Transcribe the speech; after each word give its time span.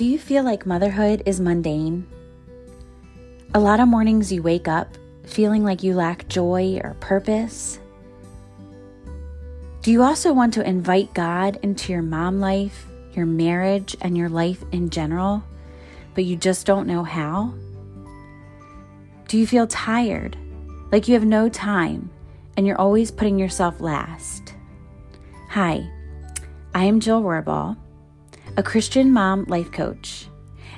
Do 0.00 0.06
you 0.06 0.18
feel 0.18 0.44
like 0.44 0.64
motherhood 0.64 1.22
is 1.26 1.40
mundane? 1.40 2.06
A 3.52 3.60
lot 3.60 3.80
of 3.80 3.88
mornings 3.88 4.32
you 4.32 4.42
wake 4.42 4.66
up 4.66 4.96
feeling 5.24 5.62
like 5.62 5.82
you 5.82 5.92
lack 5.92 6.26
joy 6.26 6.80
or 6.82 6.96
purpose? 7.00 7.78
Do 9.82 9.92
you 9.92 10.02
also 10.02 10.32
want 10.32 10.54
to 10.54 10.66
invite 10.66 11.12
God 11.12 11.58
into 11.62 11.92
your 11.92 12.00
mom 12.00 12.40
life, 12.40 12.86
your 13.12 13.26
marriage, 13.26 13.94
and 14.00 14.16
your 14.16 14.30
life 14.30 14.64
in 14.72 14.88
general, 14.88 15.44
but 16.14 16.24
you 16.24 16.34
just 16.34 16.64
don't 16.64 16.86
know 16.86 17.04
how? 17.04 17.52
Do 19.28 19.36
you 19.36 19.46
feel 19.46 19.66
tired, 19.66 20.34
like 20.90 21.08
you 21.08 21.12
have 21.12 21.26
no 21.26 21.50
time, 21.50 22.08
and 22.56 22.66
you're 22.66 22.80
always 22.80 23.10
putting 23.10 23.38
yourself 23.38 23.82
last? 23.82 24.54
Hi, 25.50 25.86
I 26.74 26.84
am 26.84 27.00
Jill 27.00 27.20
Rohrbaugh 27.20 27.76
a 28.56 28.62
Christian 28.62 29.12
mom 29.12 29.44
life 29.44 29.70
coach, 29.70 30.28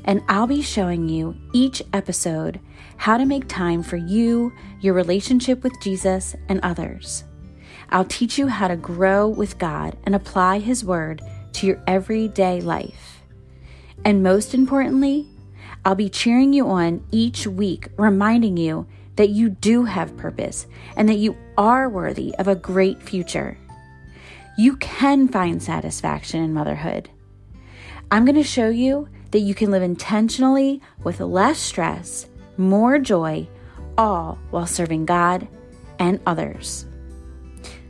and 0.04 0.22
I'll 0.28 0.46
be 0.46 0.62
showing 0.62 1.08
you 1.08 1.34
each 1.52 1.82
episode 1.92 2.60
how 2.96 3.16
to 3.16 3.24
make 3.24 3.48
time 3.48 3.82
for 3.82 3.96
you, 3.96 4.52
your 4.80 4.94
relationship 4.94 5.62
with 5.62 5.80
Jesus, 5.80 6.36
and 6.48 6.60
others. 6.62 7.24
I'll 7.90 8.04
teach 8.04 8.38
you 8.38 8.46
how 8.46 8.68
to 8.68 8.76
grow 8.76 9.28
with 9.28 9.58
God 9.58 9.96
and 10.04 10.14
apply 10.14 10.58
His 10.58 10.84
Word 10.84 11.22
to 11.54 11.66
your 11.66 11.82
everyday 11.86 12.60
life. 12.60 13.22
And 14.04 14.22
most 14.22 14.54
importantly, 14.54 15.26
I'll 15.84 15.94
be 15.94 16.08
cheering 16.08 16.52
you 16.52 16.68
on 16.68 17.04
each 17.10 17.46
week, 17.46 17.88
reminding 17.96 18.56
you 18.56 18.86
that 19.16 19.30
you 19.30 19.50
do 19.50 19.84
have 19.84 20.16
purpose 20.16 20.66
and 20.96 21.08
that 21.08 21.18
you 21.18 21.36
are 21.58 21.88
worthy 21.88 22.34
of 22.36 22.48
a 22.48 22.54
great 22.54 23.02
future. 23.02 23.58
You 24.56 24.76
can 24.76 25.28
find 25.28 25.62
satisfaction 25.62 26.42
in 26.42 26.54
motherhood. 26.54 27.10
I'm 28.12 28.26
going 28.26 28.36
to 28.36 28.42
show 28.42 28.68
you 28.68 29.08
that 29.30 29.38
you 29.38 29.54
can 29.54 29.70
live 29.70 29.82
intentionally 29.82 30.82
with 31.02 31.20
less 31.20 31.58
stress, 31.58 32.26
more 32.58 32.98
joy, 32.98 33.48
all 33.96 34.38
while 34.50 34.66
serving 34.66 35.06
God 35.06 35.48
and 35.98 36.20
others. 36.26 36.84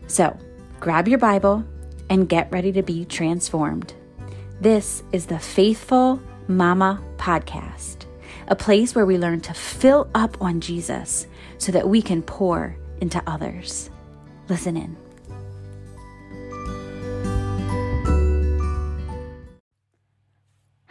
So, 0.07 0.39
grab 0.79 1.09
your 1.09 1.19
Bible 1.19 1.65
and 2.09 2.29
get 2.29 2.53
ready 2.53 2.71
to 2.71 2.85
be 2.85 3.05
transformed. 3.05 3.95
This 4.61 5.03
is 5.11 5.27
the 5.27 5.41
Faithful 5.41 6.23
Mama 6.47 7.03
Podcast, 7.17 8.07
a 8.47 8.55
place 8.55 8.95
where 8.95 9.07
we 9.07 9.19
learn 9.19 9.41
to 9.41 9.55
fill 9.55 10.09
up 10.15 10.41
on 10.41 10.61
Jesus 10.61 11.27
so 11.59 11.73
that 11.73 11.89
we 11.89 12.01
can 12.01 12.23
pour 12.23 12.77
into 13.01 13.21
others. 13.27 13.91
Listen 14.49 14.77
in. 14.77 14.97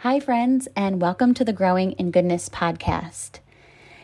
Hi, 0.02 0.18
friends, 0.18 0.66
and 0.74 1.00
welcome 1.00 1.32
to 1.34 1.44
the 1.44 1.52
Growing 1.52 1.92
in 1.92 2.10
Goodness 2.10 2.48
podcast. 2.48 3.38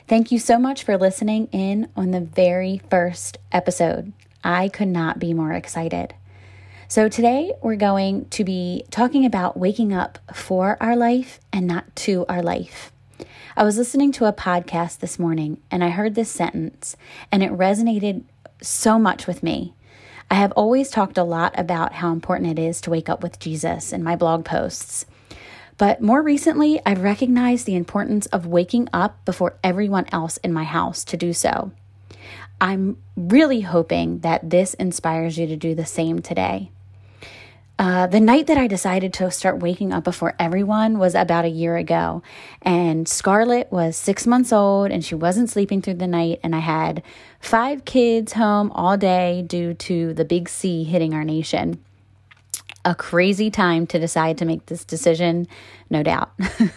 Thank 0.07 0.31
you 0.31 0.39
so 0.39 0.57
much 0.57 0.85
for 0.85 0.97
listening 0.97 1.49
in 1.51 1.89
on 1.97 2.13
the 2.13 2.21
very 2.21 2.81
first 2.89 3.39
episode. 3.51 4.13
I 4.45 4.69
could 4.69 4.87
not 4.87 5.19
be 5.19 5.35
more 5.35 5.53
excited. 5.53 6.15
So, 6.87 7.09
today 7.09 7.53
we're 7.63 7.75
going 7.75 8.27
to 8.27 8.45
be 8.45 8.85
talking 8.93 9.27
about 9.27 9.57
waking 9.57 9.93
up 9.93 10.21
for 10.33 10.77
our 10.81 10.95
life 10.95 11.41
and 11.53 11.67
not 11.67 11.97
to 11.97 12.25
our 12.29 12.43
life. 12.43 12.93
I 13.57 13.65
was 13.65 13.77
listening 13.77 14.13
to 14.13 14.27
a 14.27 14.33
podcast 14.33 15.01
this 15.01 15.19
morning 15.19 15.61
and 15.69 15.83
I 15.83 15.91
heard 15.91 16.15
this 16.15 16.31
sentence, 16.31 16.97
and 17.33 17.43
it 17.43 17.51
resonated 17.51 18.23
so 18.63 19.01
much 19.01 19.27
with 19.27 19.43
me. 19.43 19.75
I 20.31 20.37
have 20.37 20.53
always 20.53 20.91
talked 20.91 21.19
a 21.19 21.25
lot 21.25 21.59
about 21.59 21.95
how 21.95 22.13
important 22.13 22.57
it 22.57 22.63
is 22.63 22.81
to 22.83 22.91
wake 22.91 23.09
up 23.09 23.21
with 23.21 23.41
Jesus 23.41 23.93
in 23.93 24.05
my 24.05 24.15
blog 24.15 24.45
posts. 24.45 25.05
But 25.79 26.03
more 26.03 26.23
recently, 26.23 26.81
I've 26.85 27.03
recognized 27.03 27.65
the 27.65 27.77
importance 27.77 28.27
of 28.27 28.47
waking 28.47 28.89
up 28.93 29.25
before 29.25 29.57
everyone 29.63 30.07
else 30.11 30.37
in 30.39 30.53
my 30.53 30.65
house 30.65 31.05
to 31.05 31.17
do 31.17 31.33
so. 31.33 31.71
I'm 32.61 32.99
really 33.17 33.61
hoping 33.61 34.19
that 34.21 34.51
this 34.51 34.75
inspires 34.75 35.39
you 35.39 35.47
to 35.47 35.57
do 35.57 35.77
the 35.77 35.87
same 35.87 36.21
today. 36.21 36.73
Uh, 37.79 38.09
the 38.09 38.19
night 38.19 38.49
that 38.49 38.59
I 38.59 38.67
decided 38.67 39.13
to 39.15 39.31
start 39.31 39.61
waking 39.61 39.93
up 39.93 40.03
before 40.03 40.35
everyone 40.41 40.99
was 40.99 41.15
about 41.15 41.45
a 41.45 41.49
year 41.49 41.77
ago. 41.77 42.25
And 42.61 43.07
Scarlett 43.07 43.71
was 43.71 43.97
six 43.97 44.27
months 44.27 44.53
old 44.53 44.91
and 44.91 45.05
she 45.05 45.15
wasn't 45.15 45.49
sleeping 45.49 45.81
through 45.81 45.95
the 45.95 46.09
night. 46.09 46.41
And 46.43 46.57
I 46.57 46.59
had 46.59 47.05
five 47.39 47.85
kids 47.85 48.33
home 48.33 48.73
all 48.73 48.97
day 48.97 49.43
due 49.47 49.75
to 49.75 50.13
the 50.13 50.25
big 50.25 50.49
C 50.49 50.83
hitting 50.83 51.15
our 51.15 51.23
nation 51.23 51.79
a 52.89 52.95
crazy 52.95 53.51
time 53.51 53.87
to 53.87 53.99
decide 53.99 54.39
to 54.39 54.47
make 54.47 54.65
this 54.67 54.83
decision, 54.83 55.47
no 55.91 56.03
doubt. 56.03 56.33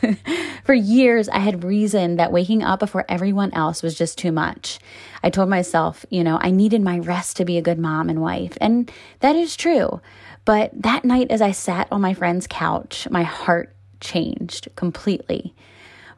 For 0.66 0.74
years, 0.74 1.30
I 1.30 1.40
had 1.40 1.64
reasoned 1.64 2.20
that 2.20 2.34
waking 2.34 2.64
up 2.64 2.82
before 2.82 3.06
everyone 3.08 3.54
else 3.54 3.82
was 3.82 3.98
just 3.98 4.18
too 4.18 4.34
much. 4.34 4.80
I 5.24 5.30
told 5.30 5.48
myself, 5.48 6.06
you 6.10 6.22
know, 6.22 6.38
I 6.42 6.52
needed 6.52 6.82
my 6.82 7.00
rest 7.00 7.38
to 7.38 7.46
be 7.46 7.58
a 7.58 7.62
good 7.62 7.80
mom 7.80 8.10
and 8.10 8.22
wife. 8.22 8.58
And 8.60 8.92
that 9.22 9.38
is 9.38 9.56
true. 9.56 10.02
But 10.44 10.72
that 10.74 11.06
night, 11.06 11.32
as 11.32 11.42
I 11.42 11.52
sat 11.52 11.88
on 11.94 12.02
my 12.02 12.14
friend's 12.14 12.46
couch, 12.46 13.08
my 13.10 13.24
heart 13.24 13.74
changed 14.02 14.68
completely 14.76 15.56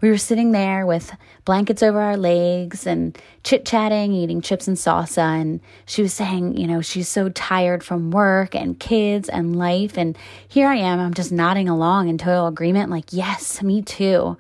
we 0.04 0.10
were 0.10 0.18
sitting 0.18 0.52
there 0.52 0.86
with 0.86 1.16
blankets 1.46 1.82
over 1.82 2.02
our 2.02 2.18
legs 2.18 2.86
and 2.86 3.18
chit 3.46 3.66
chatting, 3.66 4.12
eating 4.12 4.42
chips 4.42 4.68
and 4.68 4.76
salsa. 4.76 5.40
And 5.40 5.62
she 5.86 6.02
was 6.02 6.14
saying, 6.14 6.58
you 6.58 6.68
know, 6.68 6.82
she's 6.82 7.08
so 7.08 7.30
tired 7.30 7.86
from 7.86 8.12
work 8.12 8.54
and 8.54 8.78
kids 8.78 9.30
and 9.30 9.56
life. 9.56 9.98
And 9.98 10.18
here 10.46 10.68
I 10.68 10.76
am, 10.76 11.00
I'm 11.00 11.14
just 11.14 11.32
nodding 11.32 11.70
along 11.70 12.10
in 12.10 12.18
total 12.18 12.48
agreement, 12.48 12.92
like, 12.92 13.14
yes, 13.14 13.64
me 13.64 13.82
too. 13.82 14.36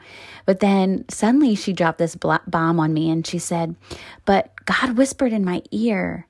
But 0.46 0.59
then 0.59 1.06
suddenly 1.09 1.56
she 1.56 1.72
dropped 1.72 1.97
this 1.97 2.18
bomb 2.18 2.81
on 2.81 2.94
me 2.94 3.09
and 3.09 3.25
she 3.25 3.40
said, 3.40 3.78
But 4.25 4.53
God 4.66 4.97
whispered 4.97 5.31
in 5.31 5.45
my 5.45 5.63
ear, 5.72 6.28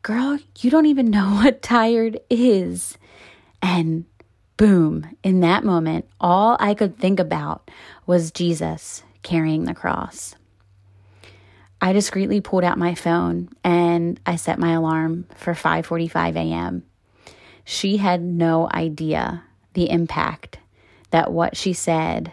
Girl, 0.00 0.38
you 0.60 0.70
don't 0.70 0.86
even 0.86 1.10
know 1.10 1.28
what 1.42 1.60
tired 1.60 2.18
is. 2.30 2.96
And 3.60 4.06
boom, 4.56 5.16
in 5.22 5.40
that 5.40 5.64
moment, 5.64 6.06
all 6.20 6.56
I 6.60 6.74
could 6.74 6.98
think 6.98 7.18
about 7.18 7.70
was 8.06 8.30
Jesus 8.30 9.02
carrying 9.22 9.64
the 9.64 9.74
cross. 9.74 10.34
I 11.80 11.92
discreetly 11.92 12.40
pulled 12.40 12.62
out 12.62 12.78
my 12.78 12.94
phone 12.94 13.48
and 13.64 14.20
I 14.24 14.36
set 14.36 14.58
my 14.58 14.72
alarm 14.72 15.26
for 15.34 15.52
5:45 15.52 16.36
a.m. 16.36 16.84
She 17.64 17.96
had 17.96 18.22
no 18.22 18.68
idea 18.72 19.42
the 19.74 19.90
impact 19.90 20.58
that 21.10 21.32
what 21.32 21.56
she 21.56 21.72
said 21.72 22.32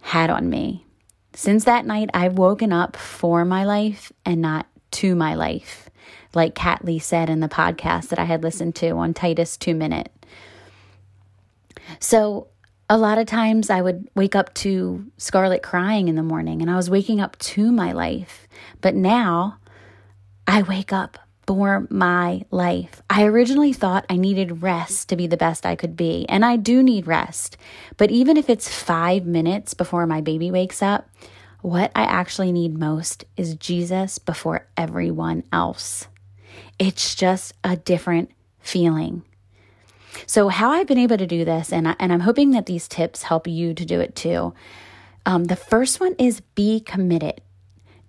had 0.00 0.30
on 0.30 0.48
me. 0.48 0.84
Since 1.32 1.64
that 1.64 1.86
night, 1.86 2.10
I've 2.14 2.38
woken 2.38 2.72
up 2.72 2.96
for 2.96 3.44
my 3.44 3.64
life 3.64 4.12
and 4.24 4.40
not 4.40 4.66
to 4.92 5.16
my 5.16 5.34
life, 5.34 5.90
like 6.34 6.54
Kat 6.54 6.84
Lee 6.84 7.00
said 7.00 7.28
in 7.28 7.40
the 7.40 7.48
podcast 7.48 8.08
that 8.08 8.18
I 8.20 8.24
had 8.24 8.44
listened 8.44 8.76
to 8.76 8.90
on 8.90 9.12
Titus 9.12 9.56
2 9.56 9.74
Minute. 9.74 10.12
So 12.00 12.48
a 12.88 12.98
lot 12.98 13.18
of 13.18 13.26
times 13.26 13.70
I 13.70 13.80
would 13.80 14.08
wake 14.14 14.34
up 14.34 14.52
to 14.54 15.06
Scarlett 15.16 15.62
crying 15.62 16.08
in 16.08 16.16
the 16.16 16.22
morning 16.22 16.60
and 16.60 16.70
I 16.70 16.76
was 16.76 16.90
waking 16.90 17.20
up 17.20 17.38
to 17.38 17.72
my 17.72 17.92
life. 17.92 18.46
But 18.80 18.94
now 18.94 19.58
I 20.46 20.62
wake 20.62 20.92
up 20.92 21.18
for 21.46 21.86
my 21.90 22.42
life. 22.50 23.02
I 23.08 23.24
originally 23.24 23.72
thought 23.72 24.06
I 24.08 24.16
needed 24.16 24.62
rest 24.62 25.08
to 25.08 25.16
be 25.16 25.26
the 25.26 25.36
best 25.36 25.66
I 25.66 25.76
could 25.76 25.96
be, 25.96 26.26
and 26.28 26.44
I 26.44 26.56
do 26.56 26.82
need 26.82 27.06
rest. 27.06 27.56
But 27.96 28.10
even 28.10 28.36
if 28.36 28.48
it's 28.48 28.72
five 28.72 29.26
minutes 29.26 29.74
before 29.74 30.06
my 30.06 30.20
baby 30.20 30.50
wakes 30.50 30.82
up, 30.82 31.08
what 31.60 31.90
I 31.94 32.02
actually 32.02 32.52
need 32.52 32.78
most 32.78 33.24
is 33.36 33.56
Jesus 33.56 34.18
before 34.18 34.66
everyone 34.76 35.44
else. 35.52 36.08
It's 36.78 37.14
just 37.14 37.54
a 37.62 37.76
different 37.76 38.30
feeling. 38.60 39.22
So, 40.26 40.48
how 40.48 40.70
I've 40.70 40.86
been 40.86 40.98
able 40.98 41.18
to 41.18 41.26
do 41.26 41.44
this, 41.44 41.72
and, 41.72 41.88
I, 41.88 41.96
and 41.98 42.12
I'm 42.12 42.20
hoping 42.20 42.52
that 42.52 42.66
these 42.66 42.88
tips 42.88 43.24
help 43.24 43.46
you 43.46 43.74
to 43.74 43.84
do 43.84 44.00
it 44.00 44.14
too. 44.14 44.54
Um, 45.26 45.44
the 45.44 45.56
first 45.56 46.00
one 46.00 46.14
is 46.18 46.40
be 46.54 46.80
committed. 46.80 47.40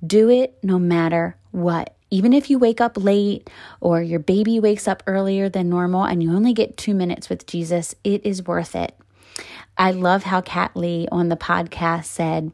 Do 0.05 0.29
it 0.29 0.57
no 0.61 0.77
matter 0.77 1.37
what. 1.51 1.95
Even 2.11 2.33
if 2.33 2.49
you 2.49 2.59
wake 2.59 2.79
up 2.79 2.97
late 2.97 3.49
or 3.81 4.01
your 4.01 4.19
baby 4.19 4.59
wakes 4.59 4.87
up 4.87 5.01
earlier 5.07 5.49
than 5.49 5.69
normal 5.69 6.03
and 6.03 6.21
you 6.21 6.33
only 6.33 6.53
get 6.53 6.77
two 6.77 6.93
minutes 6.93 7.29
with 7.29 7.47
Jesus, 7.47 7.95
it 8.03 8.25
is 8.25 8.45
worth 8.45 8.75
it. 8.75 8.95
I 9.77 9.91
love 9.91 10.23
how 10.23 10.41
Kat 10.41 10.75
Lee 10.75 11.07
on 11.11 11.29
the 11.29 11.35
podcast 11.35 12.05
said, 12.05 12.51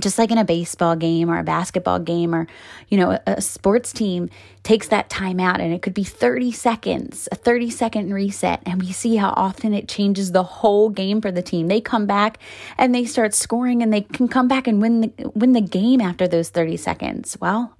just 0.00 0.18
like 0.18 0.30
in 0.30 0.38
a 0.38 0.44
baseball 0.44 0.96
game 0.96 1.30
or 1.30 1.38
a 1.38 1.44
basketball 1.44 2.00
game 2.00 2.34
or 2.34 2.48
you 2.88 2.98
know 2.98 3.12
a, 3.12 3.20
a, 3.26 3.40
sports 3.40 3.92
team 3.92 4.28
takes 4.64 4.88
that 4.88 5.08
time 5.08 5.38
out 5.38 5.60
and 5.60 5.72
it 5.72 5.82
could 5.82 5.94
be 5.94 6.02
30 6.02 6.50
seconds 6.50 7.28
a 7.30 7.36
30 7.36 7.70
second 7.70 8.12
reset. 8.12 8.62
And 8.66 8.80
we 8.80 8.90
see 8.92 9.16
how 9.16 9.30
often 9.36 9.72
it 9.72 9.88
changes 9.88 10.32
the 10.32 10.42
whole 10.42 10.90
game 10.90 11.20
for 11.20 11.30
the 11.30 11.42
team. 11.42 11.68
They 11.68 11.80
come 11.80 12.06
back 12.06 12.38
and 12.76 12.94
they 12.94 13.04
start 13.04 13.34
scoring 13.34 13.82
and 13.82 13.92
they 13.92 14.00
can 14.00 14.26
come 14.26 14.48
back 14.48 14.66
and 14.66 14.82
win 14.82 15.00
the 15.00 15.30
win 15.34 15.52
the 15.52 15.60
game 15.60 16.00
after 16.00 16.26
those 16.26 16.48
30 16.48 16.76
seconds. 16.76 17.36
Well 17.40 17.76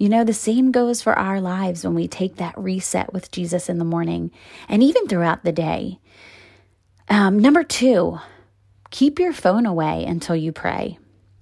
you 0.00 0.08
know 0.08 0.22
the 0.22 0.32
same 0.32 0.70
goes 0.70 1.02
for 1.02 1.18
our 1.18 1.40
lives 1.40 1.82
when 1.82 1.94
we 1.94 2.06
take 2.06 2.36
that 2.36 2.56
reset 2.56 3.12
with 3.12 3.32
jesus 3.32 3.68
in 3.68 3.78
the 3.78 3.84
morning 3.84 4.30
and 4.68 4.80
even 4.80 5.08
throughout 5.08 5.42
the 5.42 5.50
day. 5.50 5.98
Um, 7.08 7.38
number 7.40 7.64
two 7.64 8.20
keep 8.90 9.18
your 9.18 9.32
phone 9.32 9.66
away 9.66 10.04
until 10.06 10.36
you 10.36 10.52
pray. 10.52 10.98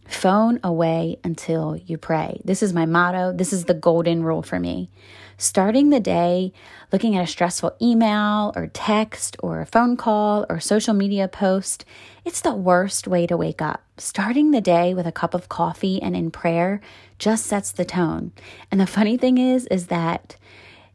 Phone 0.08 0.60
away 0.62 1.18
until 1.24 1.76
you 1.76 1.98
pray. 1.98 2.40
This 2.44 2.62
is 2.62 2.72
my 2.72 2.86
motto. 2.86 3.32
This 3.32 3.52
is 3.52 3.64
the 3.64 3.74
golden 3.74 4.22
rule 4.22 4.42
for 4.42 4.60
me. 4.60 4.90
Starting 5.36 5.90
the 5.90 6.00
day 6.00 6.52
looking 6.92 7.16
at 7.16 7.24
a 7.24 7.26
stressful 7.26 7.76
email 7.82 8.52
or 8.54 8.68
text 8.68 9.36
or 9.40 9.60
a 9.60 9.66
phone 9.66 9.96
call 9.96 10.46
or 10.48 10.60
social 10.60 10.94
media 10.94 11.28
post, 11.28 11.84
it's 12.24 12.40
the 12.40 12.54
worst 12.54 13.06
way 13.08 13.26
to 13.26 13.36
wake 13.36 13.60
up. 13.60 13.82
Starting 13.98 14.52
the 14.52 14.60
day 14.60 14.94
with 14.94 15.06
a 15.06 15.12
cup 15.12 15.34
of 15.34 15.48
coffee 15.48 16.00
and 16.00 16.16
in 16.16 16.30
prayer 16.30 16.80
just 17.18 17.44
sets 17.44 17.72
the 17.72 17.84
tone. 17.84 18.32
And 18.70 18.80
the 18.80 18.86
funny 18.86 19.16
thing 19.16 19.38
is, 19.38 19.66
is 19.66 19.88
that 19.88 20.36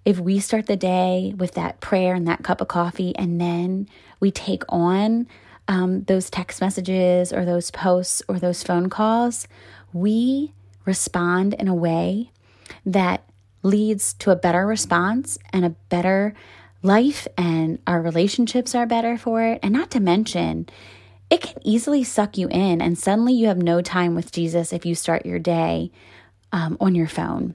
if 0.06 0.20
we 0.20 0.40
start 0.40 0.66
the 0.66 0.76
day 0.76 1.34
with 1.38 1.52
that 1.54 1.80
prayer 1.80 2.16
and 2.16 2.28
that 2.28 2.44
cup 2.44 2.62
of 2.62 2.68
coffee, 2.68 3.16
and 3.16 3.40
then 3.40 3.88
we 4.20 4.32
take 4.32 4.64
on 4.70 5.28
um, 5.68 6.04
those 6.04 6.30
text 6.30 6.62
messages 6.62 7.32
or 7.32 7.46
those 7.46 7.72
posts 7.72 8.22
or 8.28 8.40
those 8.40 8.64
phone 8.64 8.90
calls, 8.90 9.48
we 9.94 10.54
respond 10.86 11.54
in 11.54 11.68
a 11.68 11.76
way 11.76 12.32
that 12.86 13.24
leads 13.64 14.14
to 14.14 14.32
a 14.32 14.36
better 14.36 14.66
response 14.66 15.38
and 15.54 15.64
a 15.66 15.76
better 15.90 16.34
life, 16.84 17.28
and 17.38 17.78
our 17.86 18.02
relationships 18.02 18.74
are 18.74 18.88
better 18.88 19.18
for 19.18 19.44
it. 19.44 19.60
And 19.62 19.74
not 19.74 19.92
to 19.92 20.00
mention, 20.00 20.68
it 21.30 21.42
can 21.42 21.60
easily 21.64 22.04
suck 22.04 22.38
you 22.38 22.48
in, 22.50 22.82
and 22.82 22.98
suddenly 22.98 23.34
you 23.34 23.48
have 23.48 23.62
no 23.62 23.82
time 23.82 24.16
with 24.16 24.32
Jesus 24.32 24.74
if 24.74 24.86
you 24.86 24.96
start 24.96 25.26
your 25.26 25.40
day 25.40 25.92
um, 26.52 26.78
on 26.82 26.96
your 26.96 27.08
phone. 27.08 27.54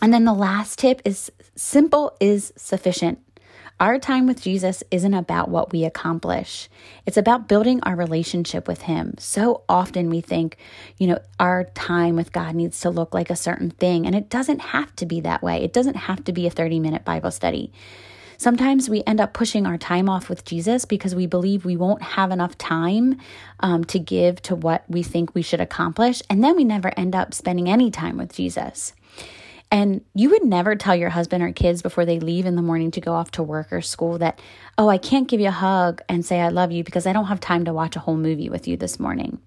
And 0.00 0.14
then 0.14 0.24
the 0.24 0.32
last 0.32 0.78
tip 0.78 1.02
is 1.04 1.32
simple 1.56 2.16
is 2.20 2.52
sufficient. 2.56 3.18
Our 3.78 3.98
time 3.98 4.26
with 4.26 4.40
Jesus 4.40 4.82
isn't 4.90 5.12
about 5.12 5.50
what 5.50 5.70
we 5.70 5.84
accomplish. 5.84 6.70
It's 7.04 7.18
about 7.18 7.46
building 7.46 7.80
our 7.82 7.94
relationship 7.94 8.66
with 8.66 8.82
Him. 8.82 9.14
So 9.18 9.64
often 9.68 10.08
we 10.08 10.22
think, 10.22 10.56
you 10.96 11.06
know, 11.06 11.18
our 11.38 11.64
time 11.64 12.16
with 12.16 12.32
God 12.32 12.54
needs 12.54 12.80
to 12.80 12.90
look 12.90 13.12
like 13.12 13.28
a 13.28 13.36
certain 13.36 13.70
thing, 13.70 14.06
and 14.06 14.14
it 14.14 14.30
doesn't 14.30 14.60
have 14.60 14.96
to 14.96 15.04
be 15.04 15.20
that 15.20 15.42
way. 15.42 15.62
It 15.62 15.74
doesn't 15.74 15.96
have 15.96 16.24
to 16.24 16.32
be 16.32 16.46
a 16.46 16.50
30 16.50 16.80
minute 16.80 17.04
Bible 17.04 17.30
study. 17.30 17.70
Sometimes 18.38 18.88
we 18.88 19.02
end 19.06 19.20
up 19.20 19.34
pushing 19.34 19.66
our 19.66 19.76
time 19.76 20.08
off 20.08 20.30
with 20.30 20.46
Jesus 20.46 20.86
because 20.86 21.14
we 21.14 21.26
believe 21.26 21.64
we 21.64 21.76
won't 21.76 22.02
have 22.02 22.30
enough 22.30 22.56
time 22.56 23.18
um, 23.60 23.84
to 23.84 23.98
give 23.98 24.40
to 24.42 24.54
what 24.54 24.84
we 24.88 25.02
think 25.02 25.34
we 25.34 25.42
should 25.42 25.60
accomplish. 25.60 26.22
And 26.28 26.42
then 26.42 26.56
we 26.56 26.64
never 26.64 26.92
end 26.98 27.14
up 27.14 27.34
spending 27.34 27.68
any 27.68 27.90
time 27.90 28.16
with 28.16 28.34
Jesus. 28.34 28.94
And 29.70 30.04
you 30.14 30.30
would 30.30 30.44
never 30.44 30.76
tell 30.76 30.94
your 30.94 31.10
husband 31.10 31.42
or 31.42 31.52
kids 31.52 31.82
before 31.82 32.04
they 32.04 32.20
leave 32.20 32.46
in 32.46 32.54
the 32.54 32.62
morning 32.62 32.92
to 32.92 33.00
go 33.00 33.12
off 33.12 33.32
to 33.32 33.42
work 33.42 33.72
or 33.72 33.82
school 33.82 34.18
that, 34.18 34.40
oh, 34.78 34.88
I 34.88 34.98
can't 34.98 35.28
give 35.28 35.40
you 35.40 35.48
a 35.48 35.52
hug 35.52 36.02
and 36.08 36.24
say 36.24 36.40
I 36.40 36.48
love 36.48 36.70
you 36.70 36.84
because 36.84 37.06
I 37.06 37.12
don't 37.12 37.26
have 37.26 37.40
time 37.40 37.64
to 37.64 37.72
watch 37.72 37.96
a 37.96 38.00
whole 38.00 38.16
movie 38.16 38.48
with 38.48 38.68
you 38.68 38.76
this 38.76 39.00
morning. 39.00 39.40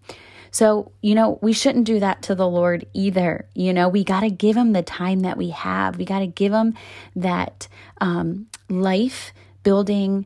So, 0.52 0.92
you 1.02 1.16
know, 1.16 1.40
we 1.42 1.54
shouldn't 1.54 1.86
do 1.86 2.00
that 2.00 2.24
to 2.24 2.36
the 2.36 2.48
Lord 2.48 2.86
either. 2.94 3.48
You 3.54 3.74
know, 3.74 3.88
we 3.88 4.04
got 4.04 4.22
to 4.22 4.30
give 4.30 4.58
him 4.58 4.74
the 4.74 4.82
time 4.82 5.22
that 5.22 5.38
we 5.38 5.52
have. 5.52 5.98
We 5.98 6.06
got 6.06 6.20
to 6.20 6.28
give 6.28 6.52
him 6.52 6.74
that 7.16 7.68
um, 8.02 8.48
life 8.68 9.32
building 9.64 10.26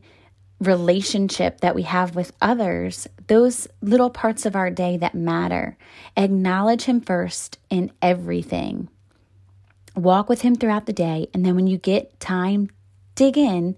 relationship 0.60 1.60
that 1.60 1.74
we 1.74 1.82
have 1.82 2.16
with 2.16 2.32
others, 2.40 3.06
those 3.26 3.68
little 3.82 4.10
parts 4.10 4.46
of 4.46 4.56
our 4.56 4.70
day 4.70 4.96
that 4.96 5.14
matter. 5.14 5.76
Acknowledge 6.16 6.84
him 6.84 7.00
first 7.00 7.58
in 7.70 7.92
everything. 8.00 8.88
Walk 9.94 10.28
with 10.28 10.42
Him 10.42 10.54
throughout 10.54 10.86
the 10.86 10.92
day. 10.92 11.28
And 11.32 11.44
then 11.44 11.54
when 11.54 11.66
you 11.66 11.78
get 11.78 12.18
time, 12.20 12.70
dig 13.14 13.38
in. 13.38 13.76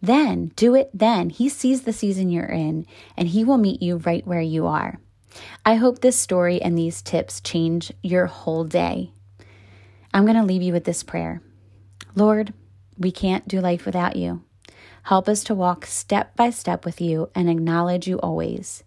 Then 0.00 0.52
do 0.56 0.74
it 0.74 0.90
then. 0.94 1.30
He 1.30 1.48
sees 1.48 1.82
the 1.82 1.92
season 1.92 2.30
you're 2.30 2.44
in 2.44 2.86
and 3.16 3.28
He 3.28 3.44
will 3.44 3.58
meet 3.58 3.82
you 3.82 3.96
right 3.98 4.26
where 4.26 4.40
you 4.40 4.66
are. 4.66 5.00
I 5.64 5.74
hope 5.74 6.00
this 6.00 6.16
story 6.16 6.62
and 6.62 6.78
these 6.78 7.02
tips 7.02 7.40
change 7.40 7.92
your 8.02 8.26
whole 8.26 8.64
day. 8.64 9.10
I'm 10.14 10.24
going 10.24 10.36
to 10.36 10.44
leave 10.44 10.62
you 10.62 10.72
with 10.72 10.84
this 10.84 11.02
prayer 11.02 11.42
Lord, 12.14 12.54
we 12.96 13.10
can't 13.10 13.46
do 13.46 13.60
life 13.60 13.84
without 13.84 14.16
you. 14.16 14.42
Help 15.02 15.28
us 15.28 15.44
to 15.44 15.54
walk 15.54 15.84
step 15.84 16.34
by 16.34 16.50
step 16.50 16.84
with 16.84 17.00
you 17.00 17.30
and 17.34 17.50
acknowledge 17.50 18.08
you 18.08 18.18
always. 18.18 18.82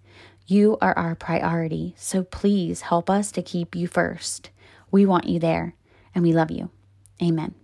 You 0.47 0.77
are 0.81 0.97
our 0.97 1.13
priority, 1.13 1.93
so 1.95 2.23
please 2.23 2.81
help 2.81 3.09
us 3.09 3.31
to 3.33 3.43
keep 3.43 3.75
you 3.75 3.87
first. 3.87 4.49
We 4.89 5.05
want 5.05 5.29
you 5.29 5.39
there 5.39 5.75
and 6.19 6.25
we 6.25 6.33
love 6.33 6.51
you. 6.51 6.69
Amen. 7.23 7.55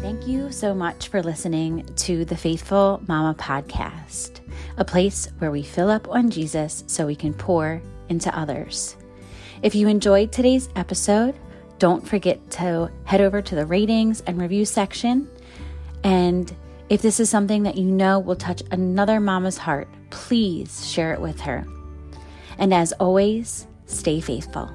Thank 0.00 0.26
you 0.26 0.50
so 0.50 0.74
much 0.74 1.06
for 1.06 1.22
listening 1.22 1.88
to 1.96 2.24
the 2.24 2.36
Faithful 2.36 3.00
Mama 3.06 3.36
podcast, 3.38 4.40
a 4.76 4.84
place 4.84 5.28
where 5.38 5.52
we 5.52 5.62
fill 5.62 5.88
up 5.88 6.08
on 6.08 6.30
Jesus 6.30 6.82
so 6.88 7.06
we 7.06 7.14
can 7.14 7.32
pour 7.32 7.80
into 8.08 8.36
others. 8.36 8.96
If 9.62 9.76
you 9.76 9.86
enjoyed 9.86 10.32
today's 10.32 10.68
episode, 10.74 11.38
don't 11.78 12.06
forget 12.06 12.50
to 12.52 12.90
head 13.04 13.20
over 13.20 13.40
to 13.40 13.54
the 13.54 13.66
ratings 13.66 14.20
and 14.22 14.40
review 14.40 14.64
section. 14.64 15.30
And 16.02 16.52
if 16.88 17.02
this 17.02 17.20
is 17.20 17.30
something 17.30 17.62
that 17.62 17.76
you 17.76 17.84
know 17.84 18.18
will 18.18 18.34
touch 18.34 18.64
another 18.72 19.20
mama's 19.20 19.58
heart, 19.58 19.86
please 20.10 20.90
share 20.90 21.12
it 21.12 21.20
with 21.20 21.38
her. 21.42 21.64
And 22.58 22.74
as 22.74 22.92
always, 22.94 23.66
stay 23.86 24.20
faithful. 24.20 24.70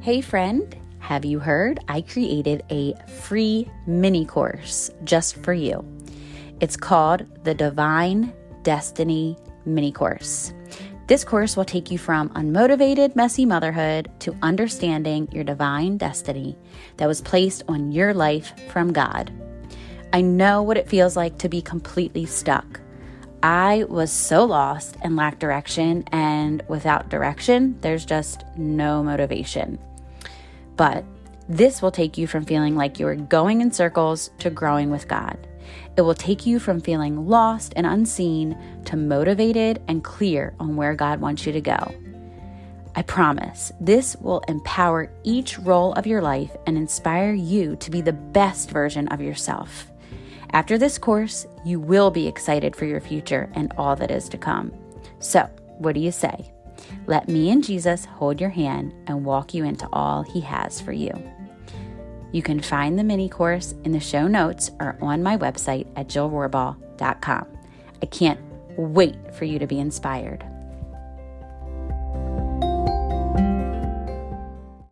Hey, 0.00 0.20
friend, 0.20 0.76
have 0.98 1.24
you 1.24 1.38
heard? 1.38 1.80
I 1.88 2.02
created 2.02 2.62
a 2.70 2.94
free 3.22 3.70
mini 3.86 4.24
course 4.26 4.90
just 5.04 5.36
for 5.36 5.54
you. 5.54 5.82
It's 6.60 6.76
called 6.76 7.26
the 7.44 7.54
Divine 7.54 8.32
Destiny 8.62 9.36
Mini 9.64 9.90
Course. 9.90 10.52
This 11.06 11.22
course 11.22 11.54
will 11.54 11.66
take 11.66 11.90
you 11.90 11.98
from 11.98 12.30
unmotivated, 12.30 13.14
messy 13.14 13.44
motherhood 13.44 14.10
to 14.20 14.34
understanding 14.40 15.28
your 15.30 15.44
divine 15.44 15.98
destiny 15.98 16.56
that 16.96 17.08
was 17.08 17.20
placed 17.20 17.62
on 17.68 17.92
your 17.92 18.14
life 18.14 18.54
from 18.70 18.90
God. 18.90 19.30
I 20.14 20.22
know 20.22 20.62
what 20.62 20.78
it 20.78 20.88
feels 20.88 21.14
like 21.14 21.36
to 21.38 21.48
be 21.50 21.60
completely 21.60 22.24
stuck. 22.24 22.80
I 23.42 23.84
was 23.90 24.10
so 24.10 24.46
lost 24.46 24.96
and 25.02 25.14
lacked 25.14 25.40
direction, 25.40 26.04
and 26.10 26.62
without 26.68 27.10
direction, 27.10 27.78
there's 27.82 28.06
just 28.06 28.42
no 28.56 29.02
motivation. 29.02 29.78
But 30.76 31.04
this 31.50 31.82
will 31.82 31.90
take 31.90 32.16
you 32.16 32.26
from 32.26 32.46
feeling 32.46 32.76
like 32.76 32.98
you're 32.98 33.14
going 33.14 33.60
in 33.60 33.70
circles 33.70 34.30
to 34.38 34.48
growing 34.48 34.90
with 34.90 35.06
God. 35.06 35.36
It 35.96 36.02
will 36.02 36.14
take 36.14 36.46
you 36.46 36.58
from 36.58 36.80
feeling 36.80 37.28
lost 37.28 37.72
and 37.76 37.86
unseen 37.86 38.56
to 38.86 38.96
motivated 38.96 39.82
and 39.88 40.02
clear 40.02 40.54
on 40.58 40.76
where 40.76 40.94
God 40.94 41.20
wants 41.20 41.46
you 41.46 41.52
to 41.52 41.60
go. 41.60 41.94
I 42.96 43.02
promise 43.02 43.72
this 43.80 44.16
will 44.16 44.40
empower 44.46 45.10
each 45.24 45.58
role 45.58 45.92
of 45.94 46.06
your 46.06 46.22
life 46.22 46.56
and 46.66 46.76
inspire 46.76 47.32
you 47.32 47.76
to 47.76 47.90
be 47.90 48.00
the 48.00 48.12
best 48.12 48.70
version 48.70 49.08
of 49.08 49.20
yourself. 49.20 49.90
After 50.50 50.78
this 50.78 50.98
course, 50.98 51.46
you 51.64 51.80
will 51.80 52.12
be 52.12 52.28
excited 52.28 52.76
for 52.76 52.84
your 52.84 53.00
future 53.00 53.50
and 53.54 53.72
all 53.76 53.96
that 53.96 54.12
is 54.12 54.28
to 54.28 54.38
come. 54.38 54.72
So, 55.18 55.50
what 55.78 55.94
do 55.94 56.00
you 56.00 56.12
say? 56.12 56.52
Let 57.06 57.28
me 57.28 57.50
and 57.50 57.64
Jesus 57.64 58.04
hold 58.04 58.40
your 58.40 58.50
hand 58.50 58.94
and 59.08 59.24
walk 59.24 59.54
you 59.54 59.64
into 59.64 59.88
all 59.92 60.22
He 60.22 60.40
has 60.42 60.80
for 60.80 60.92
you. 60.92 61.12
You 62.34 62.42
can 62.42 62.58
find 62.58 62.98
the 62.98 63.04
mini 63.04 63.28
course 63.28 63.76
in 63.84 63.92
the 63.92 64.00
show 64.00 64.26
notes 64.26 64.72
or 64.80 64.98
on 65.00 65.22
my 65.22 65.36
website 65.36 65.86
at 65.94 66.08
jillrohrbaugh.com. 66.08 67.46
I 68.02 68.06
can't 68.06 68.40
wait 68.76 69.32
for 69.36 69.44
you 69.44 69.60
to 69.60 69.68
be 69.68 69.78
inspired. 69.78 70.44